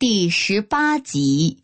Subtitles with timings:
[0.00, 1.58] 第十八集，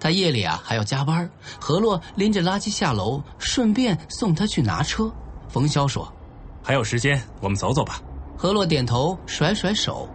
[0.00, 1.30] 他夜里啊还要加班。
[1.60, 5.08] 何洛拎着垃圾下楼，顺便送他去拿车。
[5.48, 6.12] 冯潇说
[6.60, 8.02] ：“还有时间，我们走走吧。”
[8.36, 10.08] 何洛点头，甩甩手：“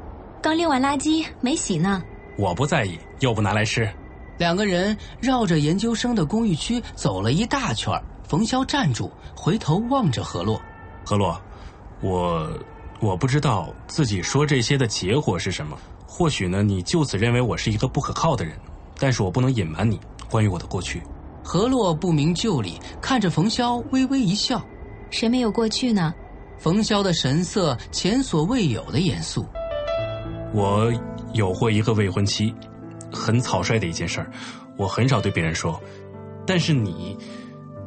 [0.44, 2.04] 刚拎完垃圾，没洗呢。”
[2.38, 3.90] 我不在意，又不拿来吃。
[4.38, 7.94] 两个人绕着研究生的公寓区走了一大圈。
[8.28, 10.62] 冯潇站住，回头望着何洛
[11.06, 11.42] ：“何洛，
[12.02, 12.52] 我
[13.00, 15.78] 我不知道自己说这些的结果是什么。”
[16.14, 18.54] 或许呢，你就此认为我是一个不可靠的人，
[19.00, 19.98] 但是我不能隐瞒你
[20.30, 21.02] 关于我的过去。
[21.42, 24.62] 何洛不明就里，看着冯潇微微一笑
[25.10, 26.14] ：“谁没有过去呢？”
[26.60, 29.48] 冯潇的神色前所未有的严肃
[30.54, 30.92] ：“我
[31.34, 32.54] 有过一个未婚妻，
[33.10, 34.30] 很草率的一件事儿，
[34.78, 35.82] 我很少对别人说。
[36.46, 37.18] 但是你，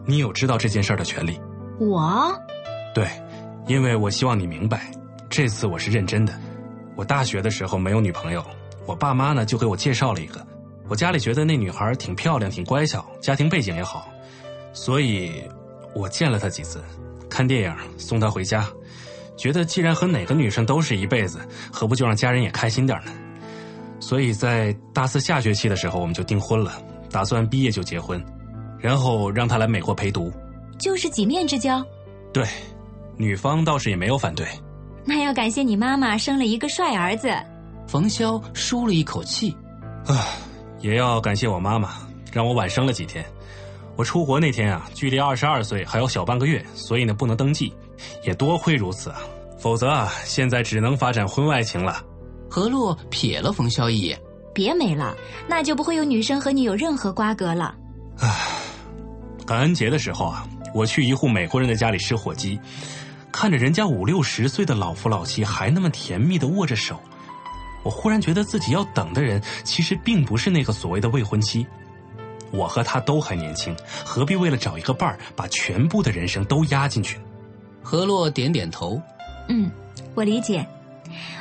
[0.06, 1.38] 你有知道这件事儿的权利。”
[1.78, 2.34] 我，
[2.94, 3.06] 对，
[3.66, 4.90] 因为我希望你明白，
[5.28, 6.32] 这次我是认真的。
[6.96, 8.44] 我大学的时候没有女朋友，
[8.86, 10.46] 我爸妈呢就给我介绍了一个，
[10.88, 14.08] 我家里觉得那女孩挺漂亮、挺乖巧，家庭背景也好，
[14.72, 15.42] 所以，
[15.94, 16.82] 我见了她几次，
[17.28, 18.68] 看电影，送她回家，
[19.36, 21.40] 觉得既然和哪个女生都是一辈子，
[21.72, 23.12] 何不就让家人也开心点呢？
[24.00, 26.72] 所以在大四下学期的时候，我们就订婚了，
[27.10, 28.22] 打算毕业就结婚，
[28.78, 30.30] 然后让她来美国陪读，
[30.78, 31.84] 就是几面之交。
[32.32, 32.44] 对，
[33.16, 34.46] 女方倒是也没有反对。
[35.04, 37.28] 那要感谢你妈妈生了一个帅儿子。
[37.86, 39.54] 冯潇舒了一口气，
[40.06, 40.26] 啊，
[40.80, 41.90] 也要感谢我妈妈，
[42.32, 43.24] 让我晚生了几天。
[43.96, 47.72] 我出国那天啊，距离二十二岁还有小半个月，所以呢不能登记。
[48.24, 49.20] 也多亏如此啊，
[49.58, 52.02] 否则啊，现在只能发展婚外情了。
[52.50, 54.18] 何洛瞥了冯潇一眼，
[54.52, 55.14] 别没了，
[55.46, 57.74] 那就不会有女生和你有任何瓜葛了。
[58.18, 58.28] 唉，
[59.46, 62.58] 感恩节的时候啊，我去一户美国人的家里吃火鸡。
[63.36, 67.00] 看着人家五六十岁的老夫老妻还那么甜蜜的握着手，
[67.82, 71.66] 我忽然觉得自己要等的人其实并不是那个所谓的未婚妻。
[72.52, 77.18] 我和他都还年轻，何必为了找一个伴儿把全部的人生都压进去？
[77.82, 79.02] 何洛点点头，
[79.48, 79.68] 嗯，
[80.14, 80.64] 我理解。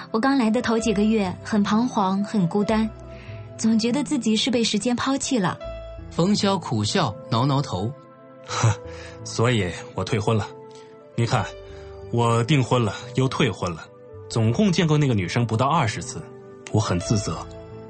[0.09, 2.89] 我刚来的头几个月很彷徨，很孤单，
[3.55, 5.59] 总觉得自己是被时间抛弃了。
[6.09, 7.93] 冯潇苦笑，挠挠头，
[8.47, 8.75] 呵，
[9.23, 10.47] 所以我退婚了。
[11.15, 11.45] 你看。
[12.13, 13.87] 我订婚了，又退婚了，
[14.29, 16.21] 总共见过那个女生不到二十次，
[16.71, 17.43] 我很自责。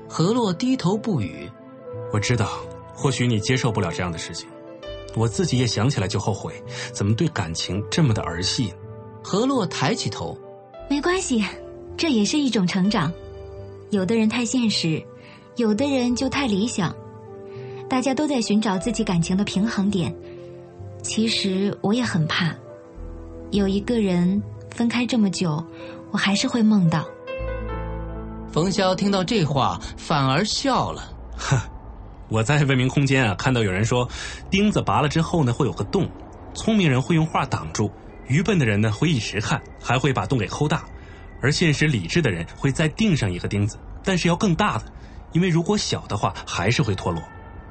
[0.08, 1.52] 何洛低头不语。
[2.14, 2.48] 我知道，
[2.94, 4.48] 或许你接受不了这样的事情，
[5.14, 6.54] 我自己也想起来就后悔，
[6.94, 8.74] 怎么对感情这么的儿戏？
[9.22, 10.38] 何洛抬起头，
[10.90, 11.44] 没关系，
[11.98, 13.12] 这也是一种成长。
[13.90, 15.04] 有的人太现实，
[15.58, 16.96] 有的人就太理想，
[17.90, 20.16] 大家都在寻找自己感情的平衡点。
[21.02, 22.56] 其实我也很怕。
[23.54, 24.42] 有一个人
[24.72, 25.64] 分开这么久，
[26.12, 27.06] 我还是会梦到。
[28.52, 31.04] 冯潇听到这话，反而笑了。
[31.38, 31.56] 哼，
[32.30, 34.10] 我在文明空间啊，看到有人说，
[34.50, 36.10] 钉子拔了之后呢，会有个洞，
[36.56, 37.92] 聪明人会用画挡住，
[38.28, 40.84] 愚笨的人呢会一直看，还会把洞给抠大，
[41.40, 44.86] 而现实理智的人会再钉上一个钉子，但是要更大的，
[45.32, 47.22] 因为如果小的话还是会脱落。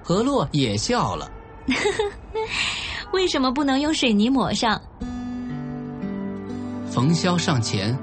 [0.01, 1.29] 何洛也笑了。
[3.13, 4.81] 为什么不能用水泥抹上？
[6.93, 7.99] 冯潇上前，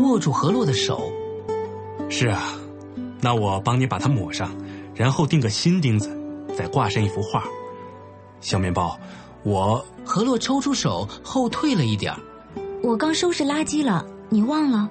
[0.00, 1.12] 握住何洛的手。
[2.08, 2.42] 是啊，
[3.20, 4.50] 那我帮你把它抹上，
[4.96, 6.10] 然后钉个新钉子，
[6.58, 7.44] 再挂上一幅画。
[8.40, 8.98] 小面包，
[9.44, 12.12] 我何洛抽出手，后退了一点
[12.82, 14.90] 我刚收拾垃圾了，你忘了？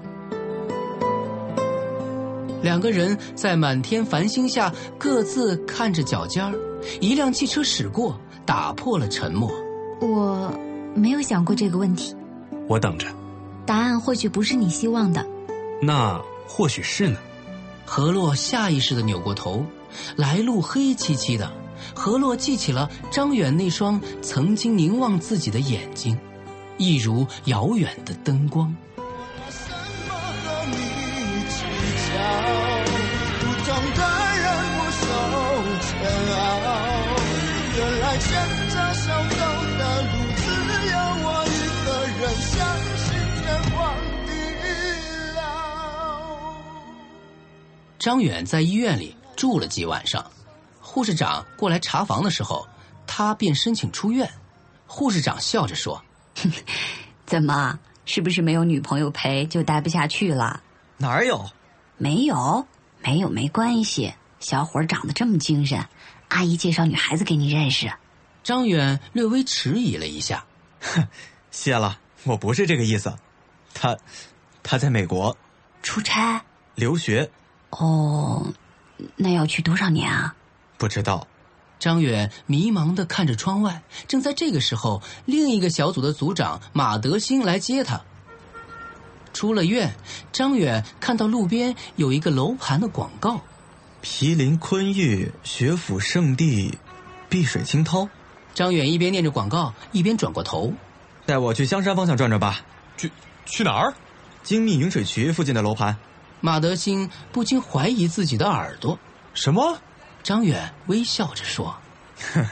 [2.61, 6.57] 两个人在满天繁星下各自看着脚尖儿，
[7.01, 9.51] 一辆汽车驶过，打破了沉默。
[9.99, 10.49] 我
[10.95, 12.15] 没有想过这个问题。
[12.69, 13.07] 我等着。
[13.71, 15.25] 答案或许不是你希望的，
[15.81, 17.17] 那或许是呢。
[17.85, 19.65] 何洛下意识的扭过头，
[20.17, 21.49] 来路黑漆漆的。
[21.95, 26.19] 何洛记起了张远那双曾经凝望自己的眼睛，
[26.77, 28.75] 一如遥远的灯光。
[48.01, 50.25] 张远在医院里住了几晚上。
[50.79, 52.67] 护士长过来查房的时候，
[53.05, 54.27] 他便申请出院。
[54.87, 56.03] 护士长笑着说
[57.27, 60.63] ：“怎么，是不是没有女朋友陪就待不下去了？
[60.97, 61.47] 哪有？
[61.97, 62.65] 没有，
[63.03, 64.15] 没有没关系。
[64.39, 65.85] 小伙长得这么精神，
[66.29, 67.93] 阿姨介绍女孩子给你认识。”
[68.43, 70.43] 张远略微迟疑了一下
[70.81, 71.07] ：“哼，
[71.51, 73.15] 谢了，我不是这个意思。
[73.75, 73.95] 他，
[74.63, 75.37] 他在美国
[75.83, 76.43] 出差
[76.73, 77.29] 留学。
[77.71, 78.53] 哦，
[79.15, 80.35] 那要去多少年啊？
[80.77, 81.27] 不知道。”
[81.79, 83.81] 张远迷茫的看着窗外。
[84.07, 87.99] 正在这个时候，另一个小组的组长马德兴来接他。
[89.33, 89.95] 出了院，
[90.31, 93.41] 张远看到路边有一个楼盘的广告
[94.01, 96.77] ：“毗邻昆玉学府圣地，
[97.29, 98.07] 碧水清涛。”
[98.53, 100.73] 张远一边念着广告，一边转过头
[101.25, 102.59] ：“带我去香山方向转转吧。
[102.97, 103.11] ”“去
[103.45, 103.93] 去哪儿
[104.43, 105.97] ？”“精密云水渠附近的楼盘。”
[106.41, 108.97] 马德兴不禁怀疑自己的耳朵。
[109.33, 109.79] “什么？”
[110.23, 111.75] 张远微笑着说：“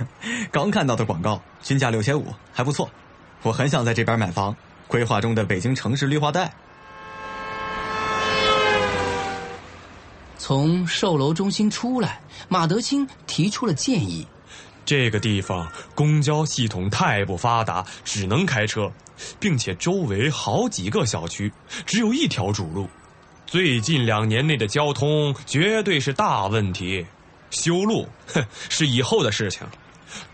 [0.51, 2.89] 刚看到的广告，均价六千五，还不错。
[3.41, 4.55] 我很想在这边买房，
[4.87, 6.53] 规划中的北京城市绿化带。”
[10.37, 14.25] 从售楼中心出来，马德兴提出了建议
[14.85, 18.91] ：“这个地方公交系统太不发达，只能开车，
[19.39, 21.51] 并且周围好几个小区，
[21.85, 22.89] 只有一条主路。
[23.51, 27.03] 最近两年内的交通绝对是大问题。”
[27.49, 29.65] 修路，哼， 是以后的事情。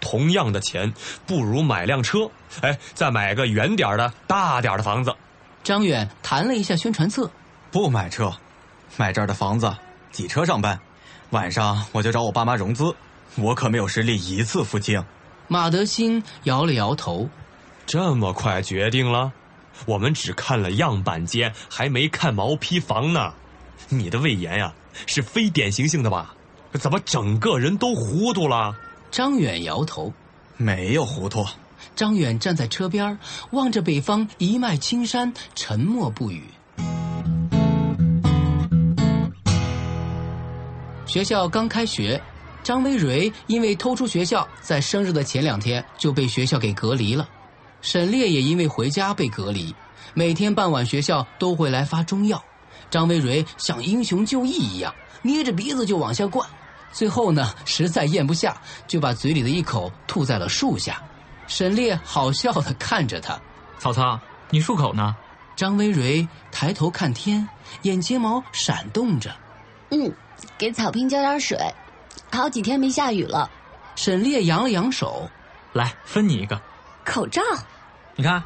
[0.02, 0.94] 同样的钱，
[1.26, 2.30] 不如买辆车，
[2.60, 5.16] 哎，再买个远点的、大点的房子。
[5.64, 7.32] 张远弹了一下宣传册，
[7.72, 8.30] 不买车，
[8.98, 9.74] 买这儿的房子，
[10.12, 10.78] 挤车上班，
[11.30, 12.94] 晚上我就找我爸妈融资，
[13.38, 15.02] 我可没有实力一次付清。
[15.48, 17.30] 马德兴摇了摇头，
[17.86, 19.32] 这么快决定了？
[19.86, 23.34] 我们只看了样板间，还没看毛坯房呢。
[23.90, 24.74] 你的胃炎呀，
[25.06, 26.34] 是非典型性的吧？
[26.74, 28.76] 怎么整个人都糊涂了？
[29.12, 30.12] 张远摇头，
[30.58, 31.46] 没有糊涂。
[31.96, 33.18] 张远站在车边，
[33.52, 36.44] 望着北方一脉青山，沉默不语。
[41.06, 42.20] 学校刚开学，
[42.64, 47.30] 张维蕊因为偷出学校，在生日的前两天就被学校给隔离了。
[47.86, 49.74] 沈烈也因为回家被隔离，
[50.16, 52.44] 每天傍晚学校都会来发中药，
[52.90, 54.92] 张维蕊像英雄救义一样，
[55.22, 56.50] 捏着鼻子就往下灌。
[56.92, 61.00] 最后呢，实在咽不下，就把嘴里的一口吐在了树下。
[61.46, 63.40] 沈烈好笑的看着他，
[63.78, 65.16] 曹操，你漱口呢？
[65.56, 67.48] 张维蕊抬头看天，
[67.84, 69.32] 眼睫毛闪动着。
[69.92, 70.12] 嗯，
[70.58, 71.56] 给草坪浇点水，
[72.32, 73.48] 好几天没下雨了。
[73.96, 75.30] 沈烈扬了扬手，
[75.72, 76.60] 来分你一个
[77.06, 77.44] 口罩。
[78.16, 78.42] 你看，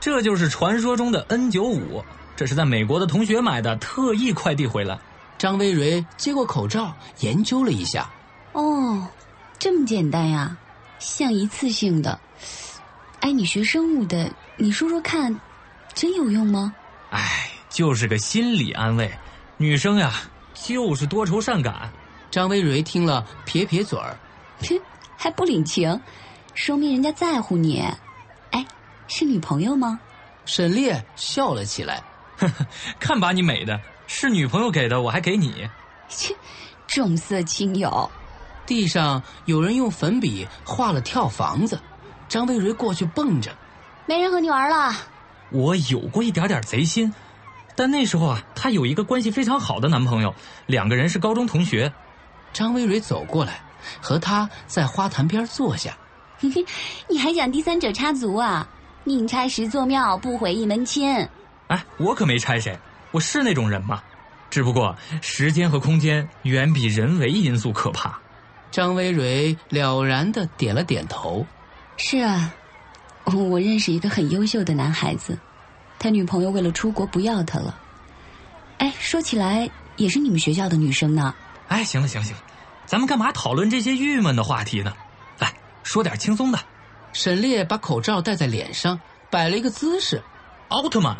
[0.00, 2.04] 这就是传说中的 N 九五，
[2.36, 4.98] 这是在美国的同学买的，特意快递回来。
[5.38, 8.10] 张薇蕊接过口罩，研究了一下。
[8.52, 9.06] 哦，
[9.58, 10.56] 这么简单呀，
[10.98, 12.18] 像一次性的。
[13.20, 15.34] 哎，你学生物的，你说说看，
[15.94, 16.74] 真有用吗？
[17.10, 19.10] 哎，就是个心理安慰。
[19.56, 20.12] 女生呀，
[20.52, 21.90] 就是多愁善感。
[22.30, 24.16] 张薇蕊听了，撇撇嘴儿，
[24.68, 24.78] 哼，
[25.16, 25.98] 还不领情，
[26.54, 27.82] 说明人家在乎你。
[29.04, 30.00] 哎，是女朋友吗？
[30.46, 32.02] 沈烈笑了起来，
[32.36, 32.66] 呵呵，
[32.98, 33.80] 看把你美的。
[34.06, 35.68] 是女朋友给的，我还给你。
[36.08, 36.34] 切，
[36.86, 38.10] 重色轻友。
[38.66, 41.80] 地上有人用粉笔画了跳房子，
[42.28, 43.50] 张薇蕊过去蹦着。
[44.06, 44.94] 没人和你玩了。
[45.50, 47.12] 我有过一点点贼心，
[47.74, 50.34] 但那时候啊，她有一个关系非常好的男朋友，
[50.66, 51.92] 两个人是高中同学。
[52.52, 53.62] 张薇蕊走过来，
[54.00, 55.96] 和他在花坛边坐下。
[56.38, 56.64] 嘿嘿，
[57.08, 58.68] 你还讲第三者插足啊？
[59.04, 61.14] 宁拆十座庙，不毁一门亲。
[61.68, 62.76] 哎，我可没拆谁。
[63.10, 64.02] 我是那种人吗？
[64.50, 68.18] 只不过时间和空间远比人为因素可怕。
[68.70, 71.44] 张薇蕊了然的点了点头。
[71.96, 72.52] 是啊，
[73.24, 75.38] 我认识一个很优秀的男孩子，
[75.98, 77.78] 他女朋友为了出国不要他了。
[78.78, 81.34] 哎，说起来也是你们学校的女生呢。
[81.68, 82.42] 哎，行了行了行了，
[82.86, 84.92] 咱们干嘛讨论这些郁闷的话题呢？
[85.38, 86.58] 来说点轻松的。
[87.14, 90.20] 沈烈把口罩戴在脸上，摆了一个姿势，
[90.68, 91.16] 奥特曼。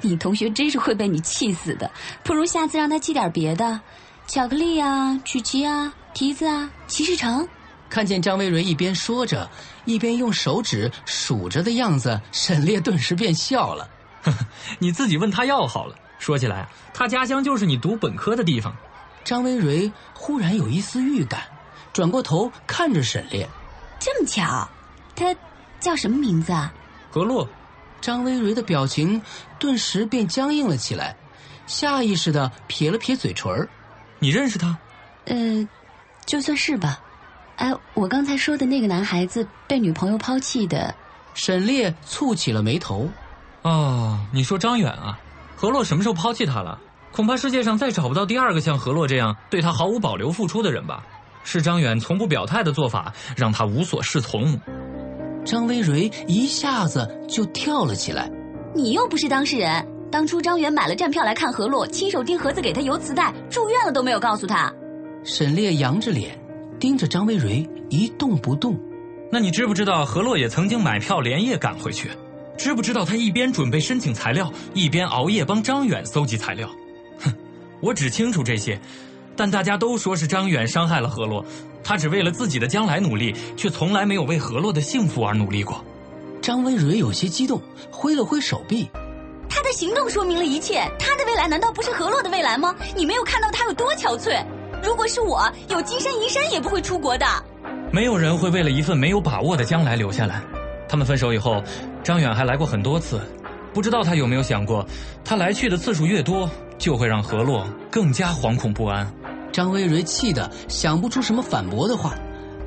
[0.00, 1.90] 你同学真是会被你气死的，
[2.24, 3.80] 不如下次让他寄点别的，
[4.26, 7.48] 巧克力啊、曲奇啊、提子啊、骑士城。
[7.88, 9.48] 看见张维伦一边说着，
[9.84, 13.88] 一边用手指数着的样子，沈烈顿时便笑了。
[14.24, 14.46] 呵呵，
[14.80, 15.94] 你自己问他要好了。
[16.18, 18.76] 说起来，他家乡就是你读本科的地方。
[19.24, 21.42] 张维蕊忽然有一丝预感，
[21.92, 23.48] 转过头看着沈烈。
[23.98, 24.68] 这么巧，
[25.16, 25.34] 他
[25.80, 26.72] 叫什么名字啊？
[27.10, 27.48] 何洛。
[27.98, 29.20] 张薇蕊的表情
[29.58, 31.16] 顿时便僵硬了起来，
[31.66, 33.68] 下意识的撇了撇嘴唇
[34.20, 34.78] 你认识他？
[35.24, 35.66] 呃，
[36.24, 37.00] 就算是吧。
[37.56, 40.94] 哎，我刚才说的那个男孩子被女朋友抛弃的，
[41.34, 43.08] 沈烈蹙起了眉头。
[43.62, 45.18] 哦，你说张远啊？
[45.56, 46.78] 何洛什么时候抛弃他了？
[47.10, 51.02] 恐怕世界上再找不到第二个像何洛这样对他毫无保留付出的人吧？
[51.42, 54.60] 是张远从不表态的做法让他无所适从。
[55.46, 58.30] 张薇蕊一下子就跳了起来。
[58.74, 64.70] 你又不是当事人，当初张远买了站票来看何洛，亲手钉盒子给他邮磁带，住院了都没有告诉他。
[65.24, 66.38] 沈烈扬着脸。
[66.78, 68.78] 盯着张薇蕊一动不动，
[69.32, 72.10] 那你知不知道何洛也曾经买票连夜赶回去？
[72.58, 76.68] 知不知道他一边准备申请材料，一边熬夜帮张远搜集材料？
[77.18, 77.32] 哼，
[77.80, 78.78] 我只清楚这些，
[79.34, 81.42] 但大家都说是张远伤害了何洛，
[81.86, 85.84] 他只为了自己的将来努力，却从来没有为何洛的幸福而努力过。
[86.42, 87.62] 张薇蕊有些激动，
[87.92, 88.90] 挥了挥手臂，
[89.48, 92.74] 他的行动说明了一切，他的未来难道不是何洛的未来吗？
[92.96, 94.44] 你没有看到他有多憔悴？
[94.82, 97.24] 如果是我，有金山银山也不会出国的。
[97.92, 100.42] 没有人会为了一份没有把握的将来留下来。
[100.88, 101.62] 他们分手以后，
[102.02, 103.20] 张远还来过很多次，
[103.72, 104.84] 不知道他有没有想过，
[105.24, 109.08] 他来去的次数越多，就会让何洛更加惶恐不安。
[109.52, 112.14] 张薇蕊气得想不出什么反驳的话，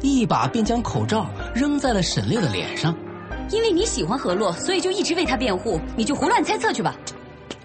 [0.01, 2.95] 一把便将口罩扔在了沈烈的脸上。
[3.51, 6.95] 因为你喜欢何洛，所以就一直为他辩护，你就胡乱猜测去吧。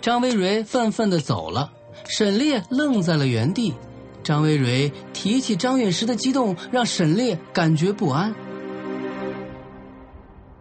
[0.01, 1.71] 张薇蕊愤愤的走了，
[2.07, 3.75] 沈烈愣在了原地。
[4.23, 8.35] 张薇蕊提起张远时的激动，让沈烈感觉不安。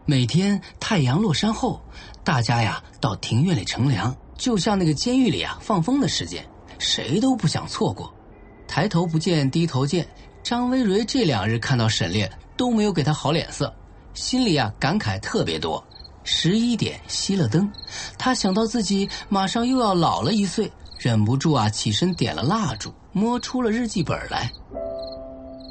[0.06, 1.82] 每天太阳落山后，
[2.26, 6.46] 大家呀到庭院里乘凉，就像那个监狱里啊放风的时间，
[6.78, 8.14] 谁都不想错过。
[8.74, 10.04] 抬头不见低头见，
[10.42, 12.28] 张维蕊这两日看到沈烈
[12.58, 13.72] 都没有给他好脸色，
[14.16, 15.86] 心里啊感慨特别多。
[16.24, 17.72] 十一点熄了灯，
[18.18, 22.92] 他想到自己马上又要老了一岁，忍不住啊起身点了蜡烛。
[23.12, 24.52] 摸出了日记本来。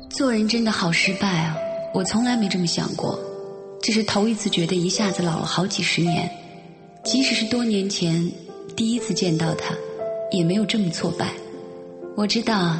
[0.09, 1.57] 做人真的好失败啊！
[1.93, 3.19] 我从来没这么想过，
[3.83, 6.31] 这是头一次觉得一下子老了好几十年。
[7.03, 8.31] 即使是多年前
[8.77, 9.75] 第一次见到他，
[10.31, 11.33] 也没有这么挫败。
[12.15, 12.77] 我知道，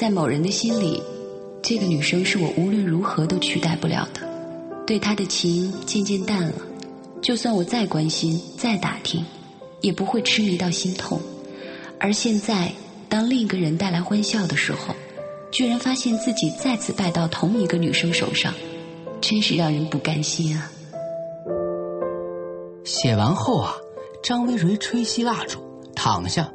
[0.00, 1.02] 在某人的心里，
[1.60, 4.26] 这个女生是我无论如何都取代不了的。
[4.86, 6.54] 对她的情渐渐淡了，
[7.20, 9.22] 就算我再关心、再打听，
[9.82, 11.20] 也不会痴迷到心痛。
[11.98, 12.72] 而现在。
[13.10, 14.94] 当另一个人带来欢笑的时候，
[15.50, 18.54] 居然发现自己再次败到同一个女生手上，
[19.20, 20.70] 真是让人不甘心啊！
[22.84, 23.74] 写完后啊，
[24.22, 25.58] 张薇蕊吹熄蜡烛，
[25.92, 26.48] 躺下，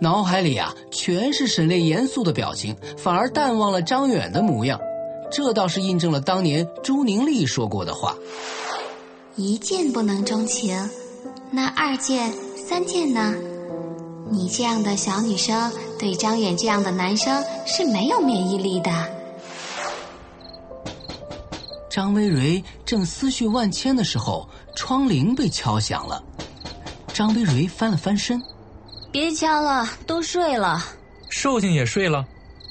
[0.00, 4.80] 脑海里啊全是沈炼严肃的表情，反而淡忘了张远的模样。
[5.30, 8.16] 这倒是印证了当年朱宁丽说过的话
[9.36, 10.90] ：“一见不能钟情，
[11.50, 13.34] 那二见、三见呢？”
[14.32, 18.90] 你这样的小女生对张远这样的男生是没有免疫力的。
[21.88, 26.22] 张薇蕊正思绪万千的时候，窗铃被敲响了。
[27.12, 28.40] 张薇蕊翻了翻身，
[29.12, 30.82] 别敲了，都睡了。
[31.28, 32.24] 寿星也睡了。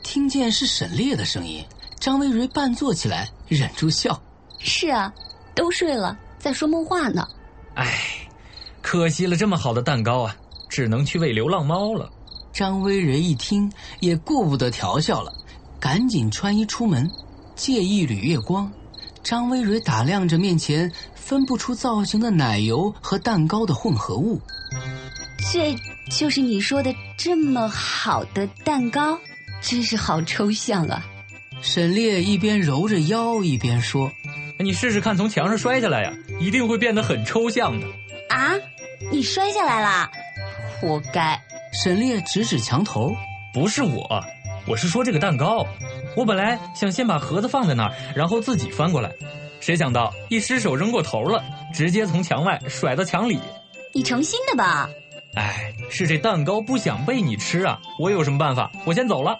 [0.03, 1.63] 听见是沈烈的声音，
[1.99, 4.19] 张薇蕊半坐起来，忍住笑。
[4.59, 5.13] 是啊，
[5.53, 7.27] 都睡了，在说梦话呢。
[7.75, 8.27] 唉，
[8.81, 10.35] 可惜了这么好的蛋糕啊。
[10.69, 12.07] 只能去喂流浪猫了。
[12.53, 15.33] 张薇蕊一听，也顾不得调笑了，
[15.79, 17.09] 赶紧穿衣出门，
[17.55, 18.71] 借一缕月光。
[19.23, 24.39] 张薇蕊打量着面前分不出造型的奶油和蛋糕的混合物，
[25.51, 25.75] 这
[26.09, 29.17] 就是你说的这么好的蛋糕？
[29.61, 31.05] 真是好抽象啊！
[31.61, 34.09] 沈烈一边揉着腰一边说
[34.57, 37.85] ：“你试试看，从墙上摔下来呀，一定会变得很抽象的。”
[38.33, 38.53] 啊，
[39.11, 40.09] 你摔下来了？
[40.79, 41.39] 活该！
[41.73, 43.13] 沈烈指指墙头，
[43.53, 44.23] 不是我，
[44.65, 45.67] 我是说这个蛋糕。
[46.15, 49.11] 我本来想先把盒子放在那儿，然后自己翻过来，
[49.59, 53.37] 谁想到一失手扔过头了，直接从墙外甩到墙里。
[53.93, 54.89] 你成心的吧？
[55.39, 57.79] 哎，是这蛋糕不想被你吃啊！
[57.97, 58.69] 我有什么办法？
[58.85, 59.39] 我先走了。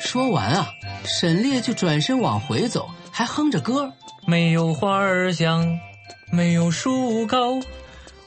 [0.00, 0.72] 说完啊，
[1.04, 3.92] 沈烈就转身往回走，还哼着歌：
[4.26, 5.78] 没有花儿香，
[6.32, 7.60] 没有树高。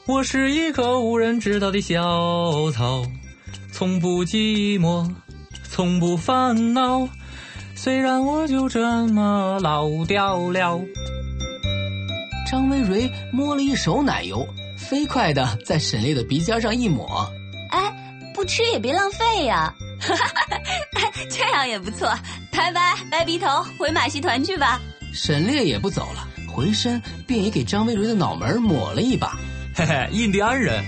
[0.06, 3.02] 我是一棵无人知道的小草，
[3.72, 5.12] 从不寂寞，
[5.68, 7.08] 从不烦恼。
[7.74, 10.80] 虽然我就这么老掉了。
[12.48, 14.46] 张薇蕊摸了一手奶油，
[14.78, 17.28] 飞快的在沈烈的鼻尖上一抹。
[17.70, 17.92] 哎，
[18.32, 19.74] 不吃也别浪费呀！
[20.00, 20.14] 哈
[20.94, 22.08] 哈这样也不错。
[22.52, 24.80] 拜拜，白鼻头，回马戏团去吧。
[25.12, 29.36] 沈烈也不走了，回身便也给张薇蕊的脑门抹了一把。
[29.74, 30.84] 嘿嘿，印第安人。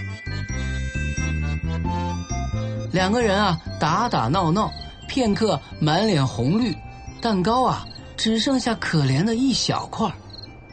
[2.93, 4.73] 两个人啊，打打闹闹，
[5.09, 6.75] 片刻满脸红绿。
[7.21, 10.11] 蛋糕啊，只剩下可怜的一小块。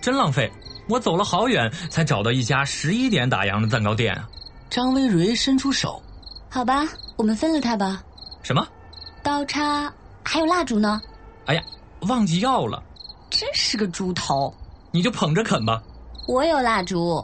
[0.01, 0.51] 真浪费！
[0.87, 4.27] 我走了好远才找到一家十一点打烊的蛋糕店啊。
[4.69, 6.01] 张薇蕊伸出手，
[6.49, 8.03] 好吧，我们分了它吧。
[8.43, 8.67] 什么？
[9.23, 9.91] 刀叉
[10.23, 11.01] 还有蜡烛呢？
[11.45, 11.63] 哎呀，
[12.01, 12.81] 忘记要了。
[13.29, 14.53] 真是个猪头！
[14.91, 15.81] 你就捧着啃吧。
[16.27, 17.23] 我有蜡烛。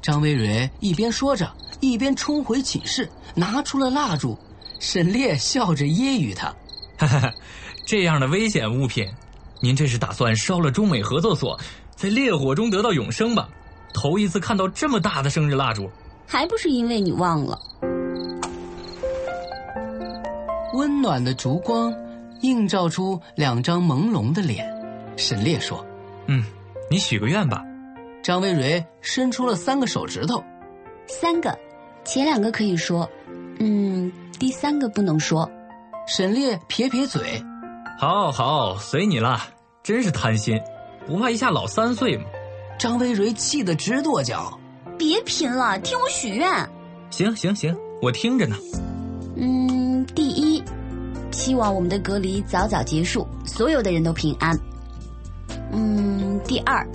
[0.00, 4.38] 张薇蕊一边说着，一边冲回寝室，拿出了蜡烛。
[4.78, 6.54] 沈烈笑着揶揄他
[6.98, 7.32] ：“哈哈，
[7.84, 9.08] 这样的危险物品，
[9.60, 11.58] 您这是打算烧了中美合作所，
[11.98, 13.48] 在烈火中得到永生吧？
[13.92, 15.90] 头一次看到这么大的生日蜡烛，
[16.28, 17.58] 还不是因为你忘了。”
[20.74, 21.92] 温暖的烛光
[22.42, 24.64] 映照出两张朦胧的脸。
[25.16, 25.84] 沈烈说
[26.28, 26.44] ：“嗯，
[26.88, 27.64] 你许个愿吧。”
[28.22, 30.40] 张薇蕊伸出了三个手指头。
[31.08, 31.58] 三个，
[32.04, 33.10] 前两个可以说，
[33.58, 35.50] 嗯，第三个不能说。
[36.06, 37.42] 沈烈撇撇嘴
[37.98, 39.40] ：“好好，随你了。
[39.82, 40.60] 真是贪心，
[41.08, 42.24] 不怕一下老三岁吗？”
[42.78, 44.56] 张薇蕊气得直跺脚
[44.96, 46.48] ：“别贫了，听我许愿。”
[47.10, 48.56] 行行行，我听着呢。
[49.34, 50.62] 嗯，第一，
[51.32, 54.56] 希望我们的隔离早早结束，所有的人都平安。
[55.72, 56.86] 嗯，第二，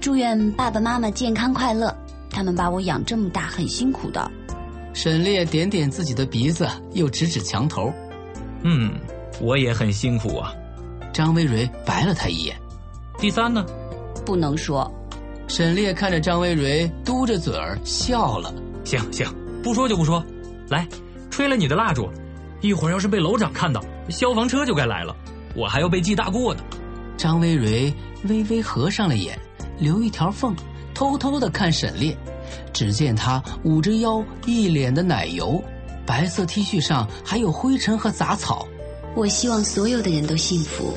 [0.00, 1.92] 祝愿爸爸妈妈健康快乐，
[2.30, 4.30] 他们把我养这么大很辛苦的。
[4.94, 7.92] 沈烈点点自己的鼻子，又指指墙头。
[8.62, 8.92] 嗯，
[9.40, 10.52] 我也很辛苦啊。
[11.12, 12.56] 张薇蕊白了他一眼。
[13.22, 13.64] 第三呢？
[14.26, 14.92] 不能说。
[15.46, 18.52] 沈烈看着张薇蕊，嘟着嘴儿笑了。
[18.82, 19.24] 行行，
[19.62, 20.20] 不说就不说。
[20.68, 20.88] 来，
[21.30, 22.10] 吹了你的蜡烛，
[22.62, 25.14] 一会儿要是被楼长看到，消防车就该来了，
[25.54, 26.64] 我还要被记大过呢。
[27.16, 29.38] 张薇蕊微微合上了眼，
[29.78, 30.52] 留一条缝，
[30.92, 32.16] 偷偷的看沈烈。
[32.72, 35.62] 只见他捂着腰，一脸的奶油，
[36.04, 38.66] 白色 T 恤上还有灰尘和杂草。
[39.14, 40.92] 我希望所有的人都幸福。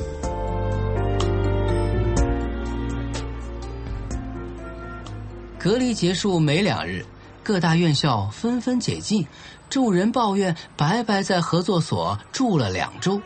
[5.66, 7.04] 隔离结束没两日，
[7.42, 9.26] 各大院校纷纷解禁，
[9.68, 13.20] 众人抱怨白白在合作所住了两周。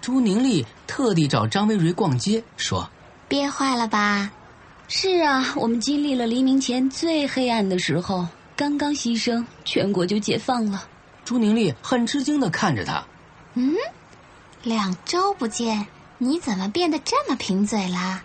[0.00, 2.88] 朱宁丽特地找张薇蕊逛街，说
[3.28, 4.32] ：“憋坏了吧
[4.88, 10.88] ？”“是啊，我们经历了黎明前最黑暗的时候，刚刚牺牲，全国就解放了。”
[11.22, 13.04] 朱宁丽很吃惊的看着他。
[13.52, 13.74] “嗯，
[14.62, 18.22] 两周不见，你怎么变得这么贫嘴啦？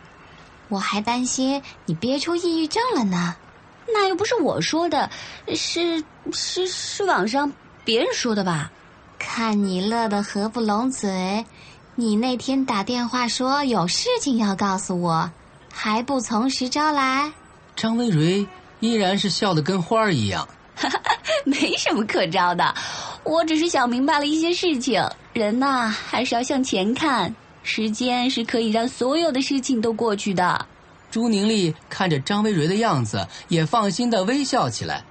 [0.70, 3.36] 我还担心你憋出抑郁症了呢。
[3.94, 5.10] ”“那又不是我说的，
[5.56, 7.52] 是是是网上
[7.84, 8.72] 别人说的吧？”
[9.20, 11.46] 看你乐得合不拢嘴，
[11.96, 15.30] 你那天打电话说有事情要告诉我，
[15.72, 17.32] 还不从实招来？
[17.76, 18.48] 张薇蕊
[18.80, 20.48] 依然是笑得跟花儿一样，
[21.44, 22.74] 没什么可招的，
[23.24, 25.04] 我只是想明白了一些事情。
[25.34, 30.66] 人呐，还是要向前看，时间是可以让所有的事情都过去的。
[31.12, 35.04] 朱宁丽看着张薇蕊的样子，也放心的微笑起来。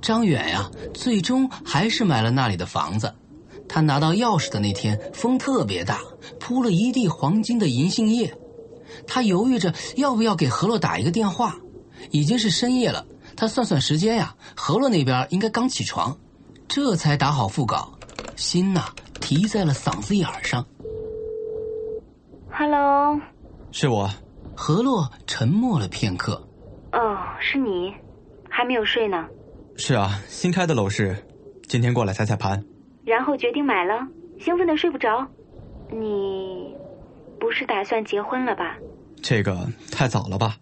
[0.00, 3.12] 张远呀，最终还是买了那里的房子。
[3.68, 6.00] 他拿到钥匙的那天，风特别大，
[6.38, 8.32] 铺了一地黄金的银杏叶。
[9.06, 11.56] 他犹豫着要不要给何洛打一个电话。
[12.12, 13.04] 已经是深夜了，
[13.36, 16.16] 他算算时间呀，何洛那边应该刚起床，
[16.68, 17.95] 这才打好副稿，
[18.36, 18.82] 心呐
[19.20, 20.64] 提在了嗓子眼上。
[22.50, 23.20] Hello，
[23.72, 24.08] 是我。
[24.54, 26.42] 何洛沉默了片刻。
[26.92, 27.94] 哦，是你，
[28.48, 29.28] 还没有睡呢。
[29.76, 31.14] 是啊，新开的楼市，
[31.64, 32.64] 今天过来踩踩盘，
[33.04, 34.06] 然后决定买了，
[34.38, 35.26] 兴奋的睡不着。
[35.90, 36.74] 你
[37.38, 38.78] 不是打算结婚了吧？
[39.22, 40.56] 这个太早了吧？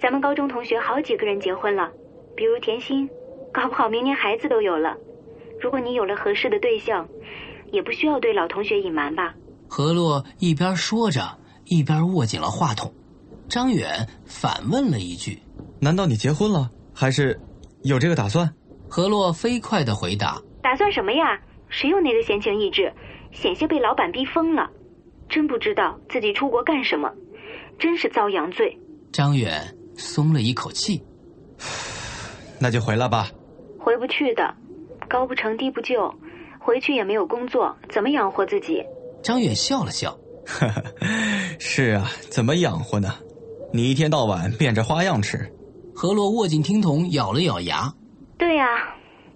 [0.00, 1.90] 咱们高中同学好几个人结婚了，
[2.36, 3.10] 比如甜心，
[3.52, 4.96] 搞不好明年孩子都有了。
[5.60, 7.08] 如果你有了合适的对象，
[7.72, 9.34] 也不需要对老同学隐瞒吧？
[9.68, 12.92] 何洛一边说着，一边握紧了话筒。
[13.48, 15.38] 张远反问了一句
[15.80, 16.70] ：“难道你结婚了？
[16.94, 17.40] 还是？”
[17.82, 18.54] 有这个打算，
[18.88, 21.38] 何洛飞快的回答：“打算什么呀？
[21.68, 22.92] 谁有那个闲情逸致？
[23.32, 24.70] 险些被老板逼疯了，
[25.28, 27.12] 真不知道自己出国干什么，
[27.78, 28.78] 真是遭洋罪。”
[29.12, 31.02] 张远松了一口气，
[32.60, 33.28] 那就回来吧。
[33.78, 34.54] 回不去的，
[35.08, 36.14] 高不成低不就，
[36.58, 38.84] 回去也没有工作，怎么养活自己？
[39.22, 40.18] 张远笑了笑
[41.58, 43.14] ：“是啊，怎么养活呢？
[43.72, 45.50] 你一天到晚变着花样吃。”
[45.96, 47.92] 何洛握紧听筒，咬了咬牙。
[48.36, 48.66] 对呀，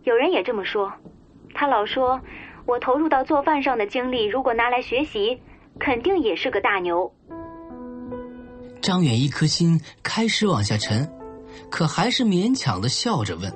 [0.03, 0.93] 有人也这么说。
[1.55, 2.21] 他老说，
[2.67, 5.41] 我投入到做饭上的精力，如果拿来学习，
[5.79, 7.13] 肯定也是个大牛。
[8.83, 11.09] 张远一颗心开始往下沉，
[11.71, 13.53] 可还是勉强的笑着问：“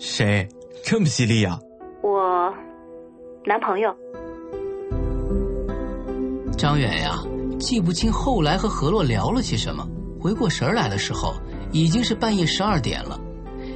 [0.00, 0.48] 谁？
[0.84, 1.58] 这么犀利呀、
[2.02, 2.52] 我
[3.44, 3.94] 男朋友。
[6.56, 7.22] 张远呀，
[7.58, 9.86] 记不清后来和何洛聊了些什么。
[10.18, 11.34] 回过神来的时候，
[11.72, 13.20] 已经是半夜十二点了。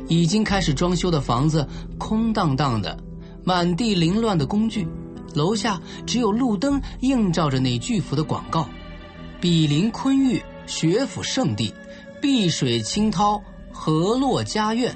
[0.08, 1.66] 已经开始装修的房子
[1.98, 2.96] 空荡荡的，
[3.44, 4.88] 满地凌乱的工具，
[5.34, 8.66] 楼下只有路灯映照着那巨幅的广告
[9.40, 11.72] ：“比邻昆玉，学府圣地，
[12.20, 14.92] 碧水清涛，河洛家苑。”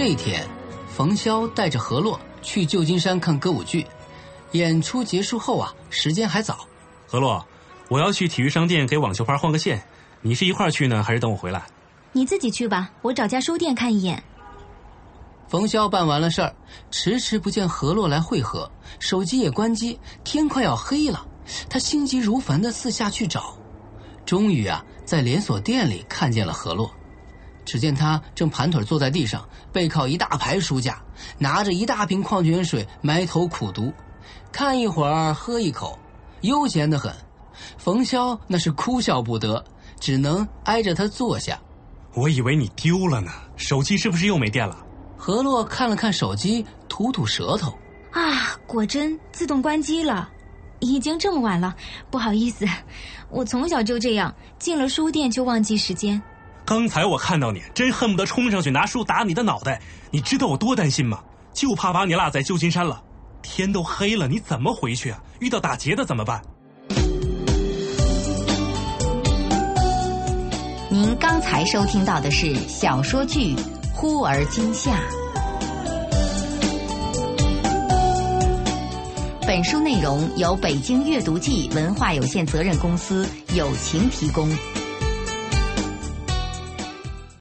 [0.00, 0.08] 远。
[0.08, 0.46] 这天，
[0.88, 3.86] 冯潇带着何洛去旧金山看歌舞剧。
[4.52, 6.66] 演出结束后啊，时间还早，
[7.06, 7.46] 何洛，
[7.88, 9.80] 我要去体育商店给网球拍换个线，
[10.22, 11.64] 你是一块儿去呢，还是等我回来？
[12.12, 14.20] 你自己去吧，我找家书店看一眼。
[15.48, 16.52] 冯潇办完了事儿，
[16.90, 21.24] 迟迟不见何洛来会合，手机也关机，天快要黑了，
[21.68, 23.54] 他心急如焚的四下去找，
[24.24, 26.90] 终于啊，在连锁店里看见了何洛。
[27.70, 31.00] 只见他正盘腿坐在地上，背靠一大排书架，
[31.38, 33.92] 拿着一大瓶矿泉水，埋头苦读，
[34.50, 35.96] 看一会儿喝一口，
[36.40, 37.14] 悠闲的很。
[37.78, 39.64] 冯潇那是哭笑不得，
[40.00, 41.56] 只能挨着他坐下。
[42.16, 44.76] 我以为你丢了呢，手机是不是又没电了？
[45.16, 47.70] 何洛看了看手机，吐吐舌头。
[48.10, 50.28] 啊，果真自动关机了。
[50.80, 51.76] 已经这么晚了，
[52.10, 52.66] 不好意思，
[53.28, 56.20] 我从小就这样，进了书店就忘记时间。
[56.70, 59.82] 刚才我看到你，真恨不得冲上去拿书打你的脑袋。
[60.12, 61.18] 你知道我多担心吗？
[61.52, 63.02] 就怕把你落在旧金山了。
[63.42, 65.20] 天都黑了，你怎么回去啊？
[65.40, 66.40] 遇到打劫的怎么办？
[70.88, 73.56] 您刚才收听到的是小说剧
[73.92, 74.92] 《忽而今夏》。
[79.44, 84.48] 本书内容由北京阅读记文化有限责任公司友情提供。